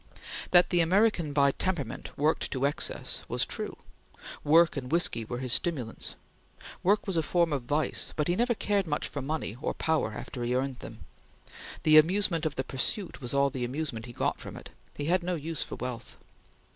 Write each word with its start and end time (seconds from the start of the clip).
That 0.49 0.71
the 0.71 0.79
American, 0.79 1.31
by 1.31 1.51
temperament, 1.51 2.17
worked 2.17 2.49
to 2.53 2.65
excess, 2.65 3.21
was 3.27 3.45
true; 3.45 3.77
work 4.43 4.75
and 4.75 4.91
whiskey 4.91 5.25
were 5.25 5.37
his 5.37 5.53
stimulants; 5.53 6.15
work 6.81 7.05
was 7.05 7.17
a 7.17 7.21
form 7.21 7.53
of 7.53 7.65
vice; 7.65 8.11
but 8.15 8.27
he 8.27 8.35
never 8.35 8.55
cared 8.55 8.87
much 8.87 9.07
for 9.07 9.21
money 9.21 9.57
or 9.61 9.75
power 9.75 10.13
after 10.13 10.43
he 10.43 10.55
earned 10.55 10.77
them. 10.77 11.05
The 11.83 11.97
amusement 11.99 12.47
of 12.47 12.55
the 12.55 12.63
pursuit 12.63 13.21
was 13.21 13.35
all 13.35 13.51
the 13.51 13.63
amusement 13.63 14.07
he 14.07 14.11
got 14.11 14.39
from 14.41 14.57
it; 14.57 14.71
he 14.95 15.05
had 15.05 15.21
no 15.21 15.35
use 15.35 15.61
for 15.61 15.75
wealth. 15.75 16.17